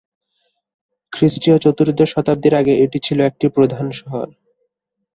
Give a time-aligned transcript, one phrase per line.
[1.13, 4.27] খ্রিস্টীয় চতুর্দশ শতাব্দীর আগে এটি ছিল একটি প্রধান শহর।